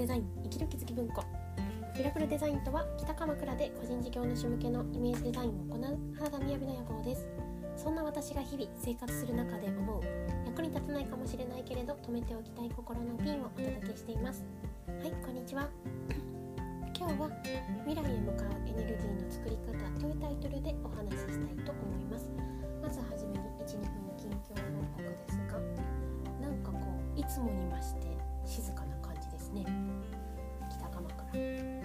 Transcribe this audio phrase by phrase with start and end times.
[0.00, 1.22] デザイン生きる気づき文庫。
[1.94, 7.28] ミラクルデザインとは北鎌倉で個人事業主向けのイメージデザインを行う原田雅の野望です。
[7.76, 10.02] そんな私が日々生活する中で思う
[10.46, 14.42] 役に立たないかもしれないけれど止めておきたい心のピンをお届けしています。
[14.88, 15.68] はいこんにちは。
[16.96, 17.28] 今日は
[17.84, 22.32] 未来へ向かうエネルギーの作り方というタイトルでお話ししたいと思います。
[22.80, 25.60] まずはじめに12分近況報告ですが
[26.40, 29.09] なんかこういつもにまして静かな感
[29.50, 29.66] ですね。
[30.70, 31.32] 北鎌倉。
[31.32, 31.80] で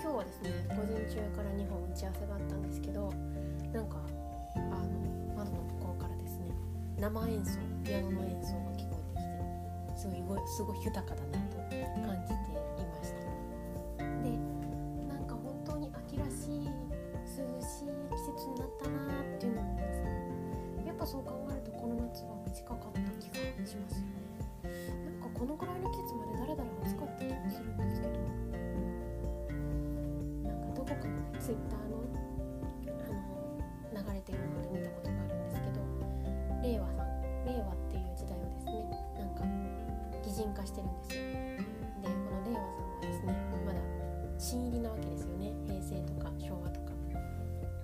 [0.00, 3.12] 今日はですね午前中から2本打ち合わせがあったんですけど
[3.72, 3.96] なんか
[4.54, 6.52] あの窓の向こうからですね
[6.98, 9.22] 生演奏ピアノの演奏が聞こえて
[9.88, 11.47] きてすごいすごい豊かだな
[40.78, 41.22] してるんですよ。
[42.02, 43.34] でこの令和さんはですね
[43.66, 43.80] まだ
[44.38, 45.52] 新入りなわけですよね。
[45.66, 46.92] 平成とか昭和とか。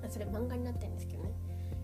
[0.05, 1.31] あそれ漫画になってるんですけどね。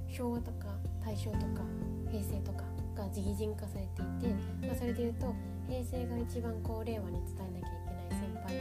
[0.09, 0.69] 昭和とか
[1.05, 1.63] 大正とか
[2.11, 4.35] 平成とかが自擬人化されていて、
[4.67, 5.35] まあ、それで言うと
[5.69, 7.81] 平成が一番こう令和に伝えなきゃい
[8.11, 8.55] けない先輩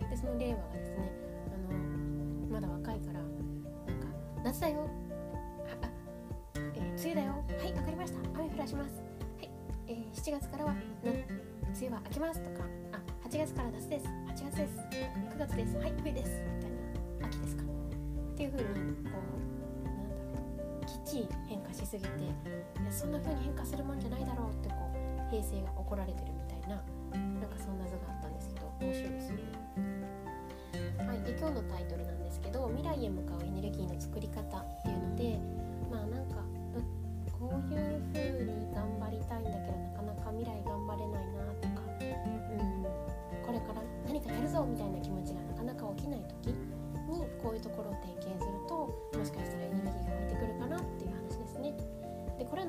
[0.00, 1.12] ででその令和がですね
[1.52, 1.78] あの
[2.48, 4.08] まだ若いからなんか
[4.44, 4.88] 「夏だよ。
[5.82, 5.90] ああ、
[6.74, 7.32] えー梅雨だよ。
[7.32, 8.18] はいわかりました。
[8.40, 9.02] 雨降らします。
[9.38, 9.50] はい、
[9.88, 10.80] えー7月からはな
[11.74, 14.78] 梅雨は明けます」とか「あ8月から夏です8月です
[15.34, 19.18] 9月ですはい冬です」みたいな「秋ですか」っていう風にこ
[19.82, 20.18] うなんだろ
[20.82, 26.76] うきっちり変化しすぎていやそんな風に変化するもんじゃないだろうってこう平成が怒られてるみたいな
[27.40, 29.38] なんかそんな図があったんですけど面白いですね。
[30.98, 35.38] はい、で今日のタイトルなんですけど「未来へ向かうエネルギーの作り方」っていうので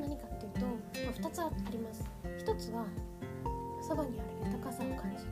[0.05, 0.69] 何かっていうと、ま
[1.09, 2.05] あ、2つあります。
[2.23, 2.85] 1つは
[3.81, 5.31] そばにある豊かさを感じる。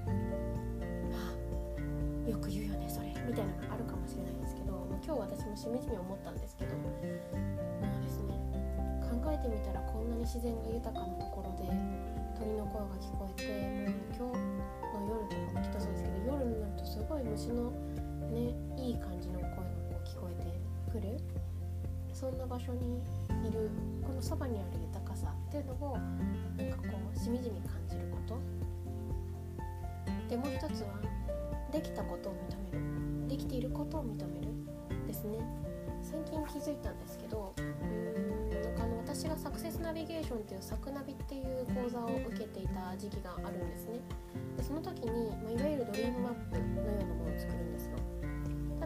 [1.13, 8.34] はあよく言うよねそれみたいなのがあるかもしれないですけど、まあ、今日私もしみじみ思ったんですけどもうですね
[9.03, 11.69] 考えてみたらこんなに自然が豊かなところで
[12.40, 17.69] 鳥の声が聞こえてもう今日の夜とかもきっとそうですけど夜になるとすごい虫の
[18.31, 19.63] ねいい感じの声がこ
[19.94, 20.50] う聞こえて
[20.90, 21.19] くる
[22.13, 23.03] そんな場所に
[23.47, 23.69] いる
[24.05, 28.39] このそばにある豊かさっていうのをなんかこうしみじみ感じること。
[30.29, 30.99] でもう一つは
[31.71, 33.27] できたことを認める。
[33.27, 34.47] できていることを認める。
[35.07, 35.37] ですね。
[36.03, 43.99] 最近気づいたんですけどなんかあの私がサクセスナビゲーションっていうサクナビっていう講座を受けていた時期があるんですね。
[44.57, 46.57] でその時に、まあ、いわゆるドリームマップ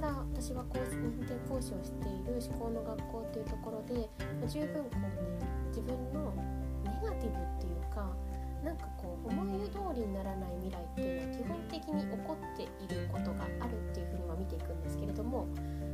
[0.08, 4.08] ただ私は認定講師をしている思考の学校っていうところで、
[4.40, 6.32] ま十分こうね自分の
[6.86, 8.08] ネガティブっていうか
[8.64, 15.46] なんかこう思い通りにならない未来っていうのは基本的に起こっていることがあるっていうふうには見ていくんですけれども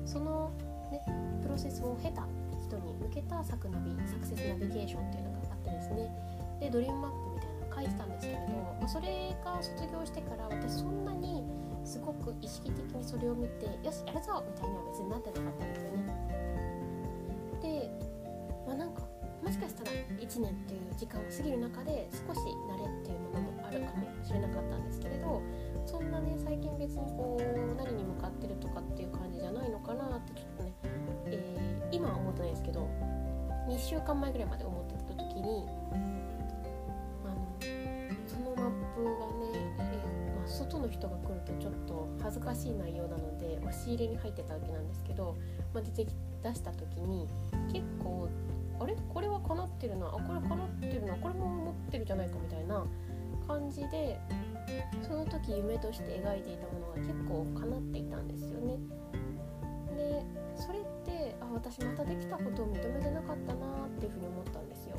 [0.05, 0.53] その、
[0.91, 1.01] ね、
[1.41, 2.21] プロセスを経た
[2.61, 6.05] 人に向けたサクナビサクセスナビゲーションっていうのがあってですね。
[6.61, 11.41] でドリームマップみたいなのを書いてたんですけれど、ま、それが卒業してから私そんなに
[11.83, 16.03] すごく意識的にそれを見てよしやるぞみたいには別になってなかったんですよね。
[17.61, 17.91] で、
[18.67, 19.01] まあ、なんか
[19.43, 25.41] もしかしたら1年っていう時間を過ぎる中で少し慣れっていうものもあるかもしれなかったんですけれど
[25.85, 30.73] そんなね最近別にこう何に向かってるとかっていう感じじゃないのかなってちょっとね、
[31.27, 32.89] えー今は思ってないですけど
[33.69, 35.67] 2週間前ぐらいまで思ってた時に
[40.73, 45.37] 外の人が来るとちょっと恥ずかしい内容なので押し入れに入ってたわけなんですけど、
[45.73, 47.27] まあ、出てき出した時に
[47.71, 48.27] 結構
[48.79, 48.95] あれ？
[49.13, 52.85] これはかなってるなあこれかなってるなこれも持ってるじゃないかみたいな
[53.47, 54.19] 感じで
[55.07, 58.77] その時夢として描いていたものが結構叶っていたんですよね。
[59.95, 60.23] で
[60.55, 64.97] それってあ私またできたことを認めてなかったなっていうふうに思ったんですよ。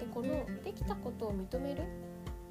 [0.00, 1.84] でこのできたことを認める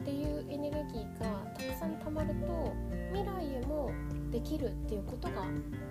[0.01, 1.25] っていうエネルギーが
[1.57, 2.73] たくさん溜まると
[3.11, 3.91] 未来へも
[4.31, 5.41] できるっていうことが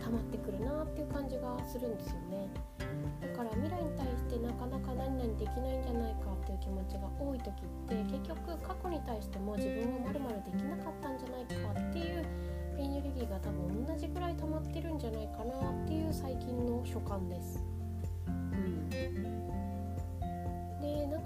[0.03, 2.51] 溜まってくるなっていう感じがするんですよね。
[3.21, 4.34] だから未来に対して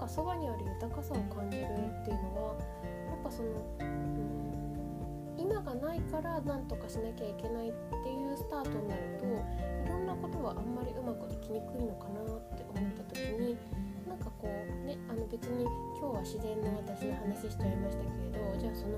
[0.09, 7.73] そばにある豊かさを感じるっていうのはやっぱその、うん、今がないから何とかしなきゃいけないっ
[8.03, 12.25] ていうスタートになるといろんなことはあんまりうまくいきにくいのかなっ
[12.57, 13.55] て思った時に
[14.09, 15.63] なんかこうねあの別に
[16.01, 18.97] 今日は自然の私の話しちゃいましたけれどじゃあその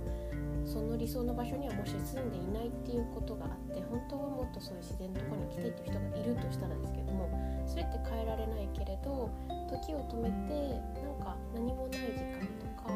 [0.63, 7.27] その理想の場所にはもし住んでいないっていうことがあって本当はもっとそういう自然のとこに来たいっていう人がいるとしたらですけども
[7.71, 9.31] それって変えられないけれど
[9.71, 12.91] 時を止めてなんか何もない時間とか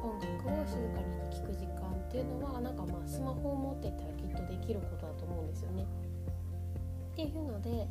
[0.00, 5.84] 音楽を静かに聴く時間っていうのはなんかまあスマホを持っていたらきっとできることだと思うんですよね。
[7.12, 7.86] っていうので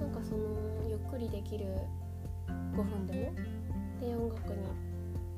[0.00, 1.66] なんかそのゆっくりできる
[2.74, 3.32] 5分でも
[4.00, 4.66] で音楽に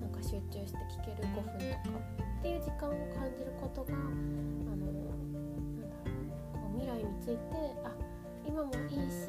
[0.00, 1.52] なんか集中して聴ける5分
[1.84, 1.98] とか
[2.40, 4.06] っていう時間を感じることがあの
[4.64, 5.12] なんだろう
[6.54, 7.92] こう未来についてあ
[8.46, 9.28] 今もいいし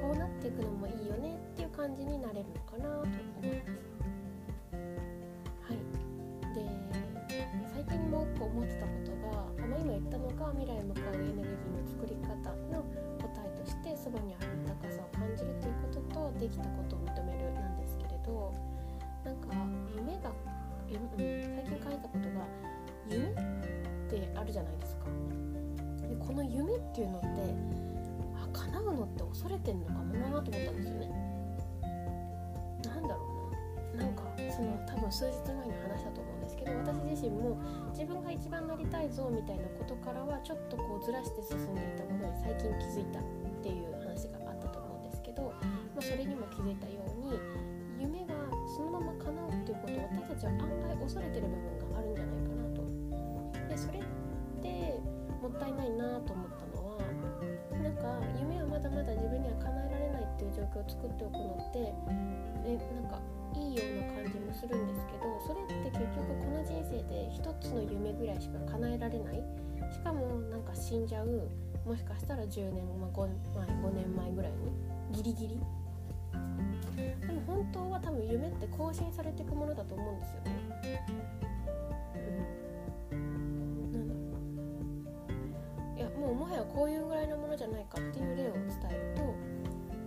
[0.00, 3.92] こうなっていくのもいいよねっていう感じになれるのかなと思います。
[5.62, 5.78] はい、
[6.54, 6.66] で
[7.74, 12.28] 最近もう一個思ってたことがあ今言ったのが未来へ向かうエネルギーの作り方
[12.70, 12.82] の
[13.18, 18.54] 答えとしてそばにある豊かさを感じるということとできたことを認めるなんですけれど
[19.24, 19.48] なんか
[19.96, 20.30] 夢が
[20.92, 22.46] うん、最近書いたことが
[23.08, 23.34] 夢っ
[24.10, 25.06] てあるじゃないですか
[26.06, 27.81] でこの夢っていうのって
[28.52, 31.08] 叶うのって恐れてんのかもなと思ったんですよね
[32.84, 33.26] なんだろ
[33.94, 37.60] うななんかその多分数日前に話したと思うんですけど私自身も
[37.92, 43.22] 自分が一番なりたいぞみたいなことからはちょっとこうずらして進んでいたものに最近気づいたっ
[43.62, 47.38] ていう話があったと思うんですけど、まあ、それにも気づいたように
[48.00, 48.34] 夢が
[48.76, 52.82] そのまま叶うっていうことを私たちは案外恐れてる部分があるんじゃないかなと。
[53.68, 54.02] でそれっ
[54.60, 55.00] て
[55.40, 56.98] もったいないなと思ったのは
[58.02, 61.94] か夢はまだまだ自分には叶えられないっていう状況を作っておくのって
[62.66, 63.22] えなんか
[63.54, 69.42] いいような感じもするんですけどそれって結局この人生で一つの夢ぐらいしか叶えられない
[69.92, 71.48] しかもなんか死んじゃう
[71.86, 74.72] もしかしたら10年、まあ、5, 前5年前ぐらいに
[75.12, 75.60] ギリギリ
[77.26, 80.52] でも本当は多分夢って更新されていくものだと思うんですよね。
[82.14, 82.61] うん、
[86.22, 89.34] もうもはやこういうぐらいのものじゃないかっていう例を伝えると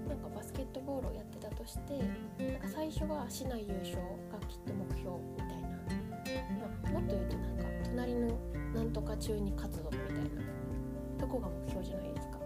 [0.08, 2.00] なんかバスケットボールをやってたとして
[2.40, 4.00] なんか最初は市内優勝
[4.32, 5.68] がきっと目標みたいな、
[6.56, 8.32] まあ、もっと言うとなんか隣の
[8.74, 12.40] なんとか中に活動みたいなとこが目標じゃないですか。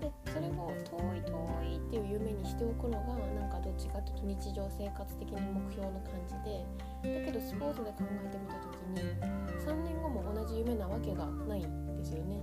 [0.00, 9.12] でそれを遠い遠いっていう夢にしておくのがなんかどっちかというと日常生活的な目標の感じでだけどスポーツで考えてみた時に
[9.60, 12.40] 3年後も同じ夢なわけがないんですよね。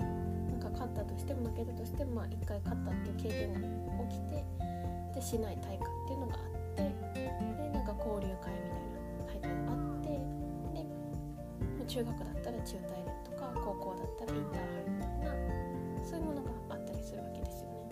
[0.00, 3.60] なんか勝ったとしても負けたとしても、まあ、1回勝ったっていう経験が
[4.08, 4.44] 起きて
[5.14, 10.08] でしない大会っていうのがあってでなんか交流会みたいな大会があって
[11.78, 17.88] で中学だったら中大連とか高校だったらインターハイみたいなそういうものがあったりするわけですよね。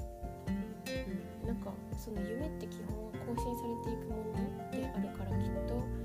[1.43, 6.04] うん、なんかその夢って基本は更新されていくものであるからきっと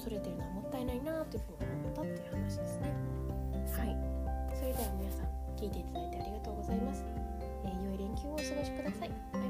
[0.00, 2.92] それてるのはもったいないなというふうに思ったっていう話ですね。
[3.76, 4.10] はい。
[4.60, 7.02] それでは皆さん聞いていただいてありがとうございます、
[7.64, 9.42] えー、良い連休をお過ごしくださいバイ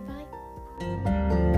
[1.30, 1.50] バイ